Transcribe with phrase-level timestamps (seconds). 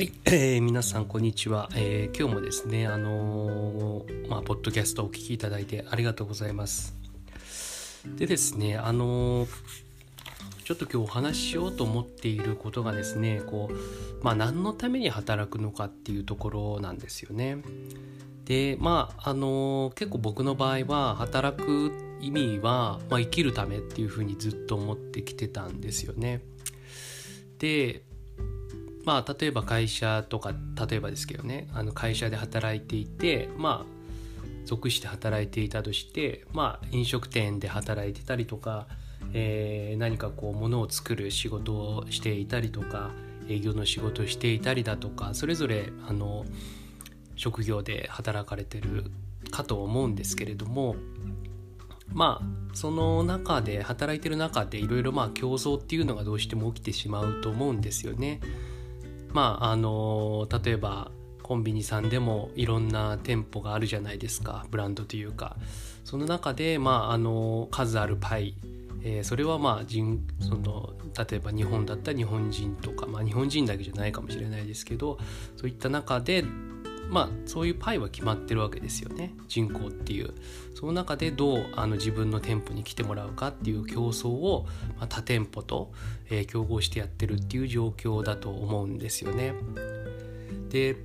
[0.00, 6.96] はい、えー、皆さんこんにちは、えー、今日もですねあのー、まあポッドキャストをお聞きいただいてありがとうございます。
[8.16, 9.48] でですねあのー、
[10.64, 17.58] ちょっと今日お話ししようと思っていることがですねこうまあ何のために働くのかっていうところなんですよね。
[18.46, 26.40] でまああの結構僕の場合は働く意味は、まあ、生きるためっていうふうにずっと思ってきてたんですよね。
[27.58, 28.00] で
[29.04, 30.52] まあ例えば会社とか
[30.88, 34.00] 例えばですけどねあの会社で働いていてまあ
[34.66, 38.86] 属して働いていたとしてまあ飲食店で働いてたりとか、
[39.32, 43.10] えー、何かこう物を作る仕事をしていたりとか
[43.48, 46.44] 営業の仕事をしていたりだとかそれぞれあの
[47.36, 49.10] 職業で働かれてる
[49.50, 50.94] かと思うんですけれども
[52.12, 58.40] まあその中で働いてる中でいろいろまあ競争っていうのがどうしても起きてしまうと思うんですよね。
[59.32, 61.10] まああの例えば
[61.42, 65.56] コンビニさんでもいろんな店舗があるじゃないですかブランドというか。
[66.10, 68.56] その中でまああの数あるパイ、
[69.04, 75.18] えー、それはまあ人その例えば日本だったら日本人とか、まあ、日本人だけじゃないかもしれないですけど
[75.56, 76.44] そういった中で
[77.10, 79.34] まあそういうパイは決まってるわけですよね。
[79.48, 80.32] 人口っていう。
[80.74, 84.66] その中でどうあの自分の店舗に来てもらうかっていう競争を、
[84.96, 85.92] まあ、他店舗と、
[86.30, 89.54] えー、競合してやってるっていう状況だと思うんですよね。
[90.70, 90.96] で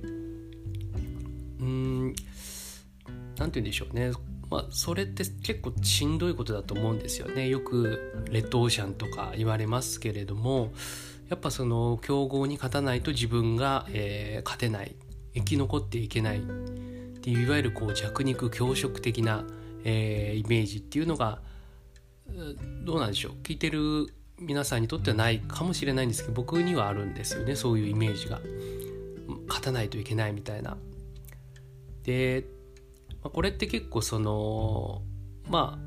[1.60, 2.14] うん
[3.36, 4.12] 何て言うんでしょうね。
[4.48, 7.48] まあ、それって結構しんどいことだと思うんですよね。
[7.48, 10.72] よくレッドオーシャンとか言われますけれども
[11.28, 14.94] やっぱその競合に勝たないと自分が、えー、勝てない。
[15.36, 16.38] 生き残っていけない。
[16.38, 19.44] っていういわゆるこう弱肉強食的な、
[19.84, 21.40] えー、イメージっていうのが
[22.84, 23.32] どうなんでしょう。
[23.42, 27.56] 聞いてる皆さんにとってはないかもしれないんですけど僕にはあるんですよね。
[27.56, 28.40] そういうイメージが。
[29.48, 30.76] 勝たないといけないみたいな。
[32.04, 32.44] で
[33.22, 35.02] これって結構その
[35.48, 35.86] まあ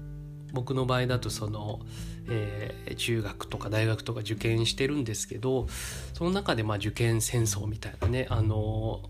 [0.52, 1.80] 僕の場合だとその、
[2.28, 5.68] えー、中学とか大学とか受験してるんですけど
[6.14, 9.10] その中でまあ受験戦争みたいなねあの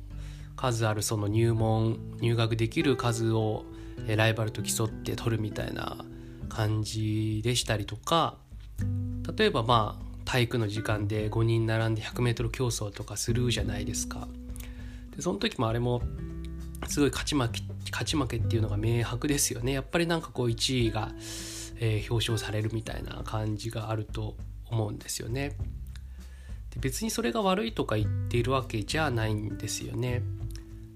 [0.59, 3.63] 数あるその入門入学できる数を
[4.07, 6.03] ライバルと競って取るみたいな
[6.49, 8.35] 感じでしたりとか
[9.37, 14.27] 例えばまあ体育の時間で5人並んで 100m 競争とかするじゃないですか。
[15.15, 16.01] でその時もあれも
[16.87, 21.09] すごい勝ち負け勝ち負けっていうのが明白ですよねやっぱりなんかこう1位が、
[21.79, 24.35] えー、表彰されるみたいな感じがあると
[24.69, 25.55] 思うんですよね。
[26.69, 30.21] で別にそれが悪いとか言っているわけじゃないんですよね。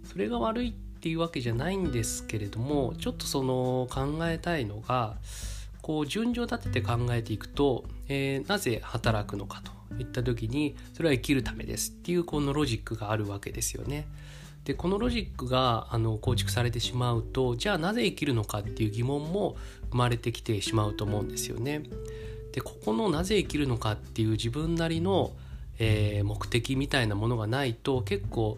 [0.05, 5.17] それが悪いっていうわけじゃないんですけれどもちょっとその考えたいのが
[5.81, 14.07] こう順序立てて考えていくと、えー、なぜ働くのかといった時にそれは生きるためですっていうこのロジックがあるわけですよね。
[14.63, 19.57] でこのロジックがあの構築されてしまうとじゃあなぜ生きるのかっていう疑問も
[19.91, 21.83] 生まれてきてしまうと思うんですよね。
[22.53, 25.33] でここのなぜ生きるのかっていう自分なりの、
[25.79, 28.57] えー、目的みたいなものがないと結構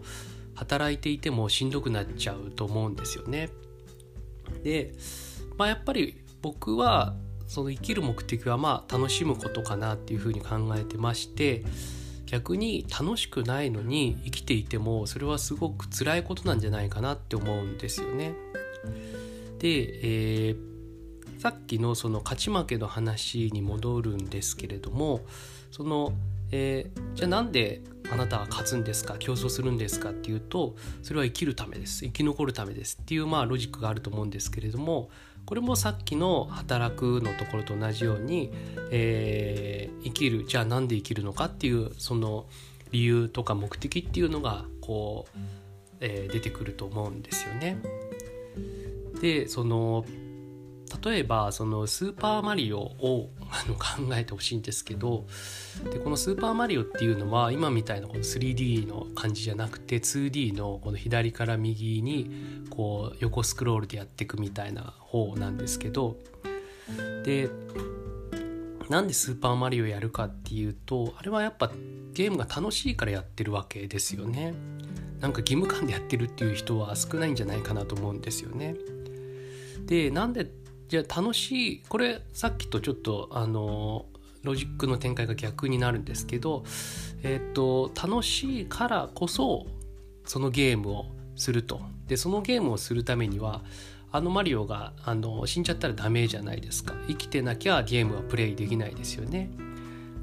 [0.56, 3.50] 働いていてもしんどくなっちゃうと思うんですよね。
[4.64, 4.92] で、
[5.56, 7.14] まあ、やっぱり僕は
[7.46, 11.64] その生きる目的はまあ楽しむことかなっていうふうに考えてまして
[12.26, 18.34] 逆に楽しくないのに生きていてもそれはすごく辛いことなんじゃないかなって思うんですよね。
[19.58, 25.20] で、えー、さっきのその勝ち負けの話に戻るんですけれども
[25.70, 26.12] その
[26.52, 35.10] えー、じゃあなんであなたは勝つんですか競争するんですかっていうとそれは生きるためです生き残るためですっていうまあロジックがあると思うんですけれども
[35.44, 38.52] これもさっきの働くのところと同じように、
[38.90, 42.46] えー、生きるじゃあなんで生きるのかっていうその
[42.90, 45.38] 理由とか目的っていうのがこう、
[46.00, 47.78] えー、出てくると思うんですよね。
[49.20, 50.04] でその
[51.04, 55.26] 例えばそのスーパーマリオをあの考えてほしいんですけど
[55.90, 66.16] でこのスーパーマリオっていうのは今みたいなこの 3D の感じじゃなくて 2D のこの左から右にこう横スクロールでやっていくみたいな方なんですけど
[67.24, 67.50] で
[68.88, 71.72] なんでスーパーマリオやるかっていうとあれはやっぱ
[72.12, 74.54] ゲームが楽しいからやってるわけですよね。
[75.20, 78.76] なんか義務感でやってるっていう人は少ないんじゃないかなと思うんですよね。
[79.86, 80.50] でなんで
[80.88, 84.06] じゃあ楽しいこれさっきとちょっとあの
[84.42, 86.62] ロジックの展開が逆になるんですけど、
[87.24, 89.66] えっ、と楽しいからこそ
[90.24, 91.80] そのゲームをすると。
[92.06, 93.62] でそのゲームをするためには
[94.12, 96.94] あのマリオがあの死んじゃったらダメじゃないですか。
[97.08, 99.50] 生きてなきゃゲームはプレイできないですよね。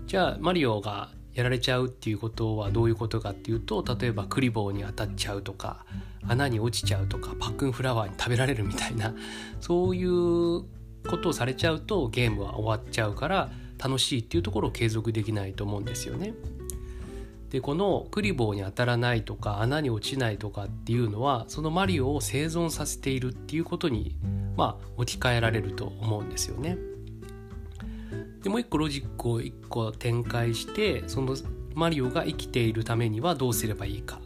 [0.07, 5.85] じゃあマリオがやられちゃうっていうことはどういうことかっていうと例えばクリボーに当たっちゃうとか
[6.27, 9.13] 穴に落ちちゃうとかパックンフラワーに食べられるみたいな
[9.59, 10.63] そういう
[11.09, 16.33] ことをされちゃうとゲームは終わっちゃうから楽しいっていうところを継続できないと思うんですよね。
[17.50, 24.15] でこのクリボーに当たらないとか穴に落ちないとかっていうのはそのマリオを生存させているっていうことに
[24.57, 26.77] まあ置き換えられると思うんですよね。
[28.44, 31.36] でもう一個ロジックを一個展開してその
[31.74, 34.19] マリオが生きているためにはどうすればいいか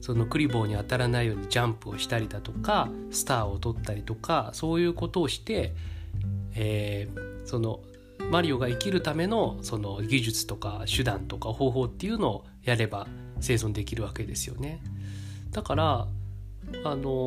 [0.00, 5.72] そのクリボーに当たらないようにジャンプをしたりだとかスターを取ったりとかそういうことをして、
[6.54, 7.80] えー、その
[8.30, 13.06] マリオが生きるためのその技術とか手段とか方法っていうのをやれば
[13.40, 14.80] 生存できるわけですよね。
[15.50, 16.08] だから
[16.84, 17.26] あの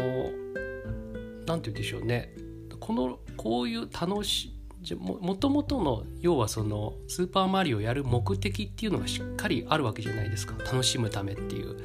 [1.45, 2.33] 何て言うんでしょうね
[2.79, 4.56] このこういう楽し
[4.99, 10.55] もともとの要はそのスーパーマリオやる目的っていうのがしっかりあるわけじゃないですか。
[10.63, 11.75] 楽しむためっていう。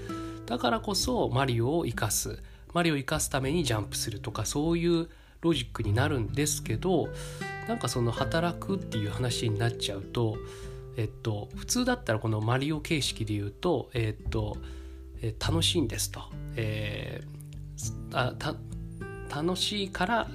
[0.46, 2.42] だからこそマリオを生かす。
[2.74, 5.08] マリオを生かすためにジャンプするとかそういう
[5.40, 7.08] ロジックになるんですけど
[7.68, 10.36] なんかその働くっていう話になっちゃうと
[10.96, 14.56] えっと普通だったらこのマリオ形式で言うとえっと、
[15.20, 16.20] え楽しいんですと、
[16.56, 18.54] えー、あた
[19.34, 20.28] 楽しいから、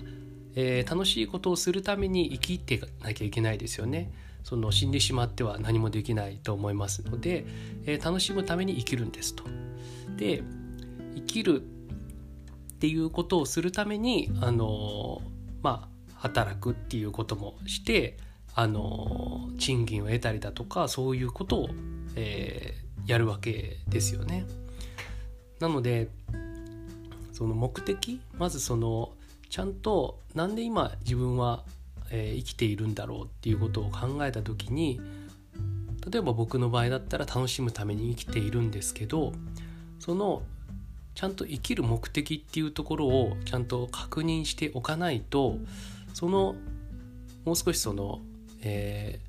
[0.59, 4.12] えー、楽しいことをするために生きていかなきゃいけないですよね。
[4.44, 7.45] その死んでしまっては何もできないと思いますので、
[7.86, 9.44] えー、楽しむために生きるんですと。
[10.15, 10.42] で
[11.15, 15.21] 生きるっていうことをするためにあの
[15.62, 18.18] まあ働くっていうこともして
[18.56, 21.69] あの賃金を得たりだとかそういうことを、
[22.15, 24.48] えー、やるわけですよね。
[25.59, 26.09] なので
[27.31, 29.12] その目的まずその
[29.49, 31.63] ちゃんとなんで今自分は、
[32.11, 34.99] えー、生きているんだろうっていうことを考えた時に
[36.09, 39.33] 例えば僕の場合だったら楽しむために生きているんですけど
[39.99, 40.41] その
[41.15, 45.57] ちゃんと生きる目的っていうところをちゃんと確認しておかないと
[46.13, 46.55] その
[47.44, 48.19] もう少しその、
[48.61, 49.26] えー、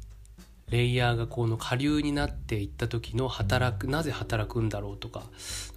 [0.70, 5.22] レイヤーがこの下流になっていった時の働くなぜ働くんだろうとか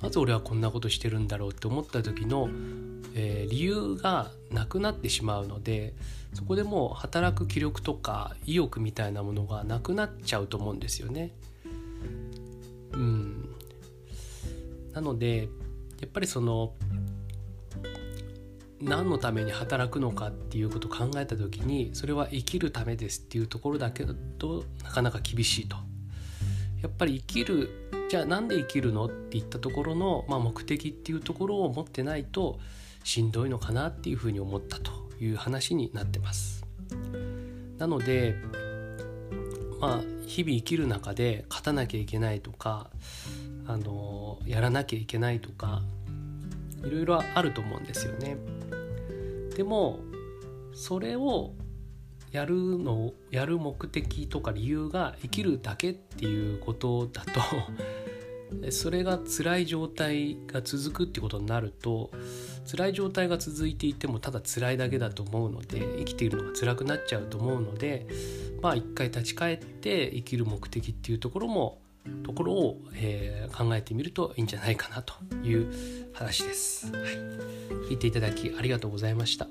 [0.01, 2.49] なぜ俺はこんなことしてるんだろうって思った時の、
[3.15, 5.93] えー、理由がなくなってしまうので
[6.33, 11.31] そこでもう働く気力とか意欲みたいなものがなくなっちゃうと思うんですよね。
[12.93, 13.49] うん、
[14.93, 15.49] なので
[16.01, 16.73] やっぱりその
[18.81, 25.78] 何のために働くのかっていうことを考えた時にそれは生きるためですっていうところだけだとなかなか厳しいと。
[26.81, 27.69] やっぱり生きる
[28.10, 32.60] じゃあなんで生きるのっていったところの、まあ、目的っていうところを持ってないと
[33.04, 36.66] しんどいのかなっていうふうに思ったという話になってます。
[37.77, 38.36] なので
[39.80, 42.89] まあ日々生きる中で勝たなきゃいけないとか
[43.68, 45.81] あのやらなきゃいけないとか
[46.84, 48.38] いろいろあると思うんですよね。
[49.56, 50.00] でも
[50.74, 51.53] それを
[52.31, 57.42] やるのをやる目的とか理由が生きるだけっていうことだと
[58.71, 62.12] それが辛い状態が続くってことになると
[62.69, 68.08] 辛い状態が続いていてもただ辛いだけだと思うので生きているのが辛くなっちゃうと思うので
[68.62, 71.80] まあ一回立ち返って生きる目的っていうところも
[72.24, 76.91] ところを、えー、考えてみるといいんじゃないかなという話です。
[76.91, 77.03] はい、
[77.89, 79.48] 聞いていただきありがとうございました。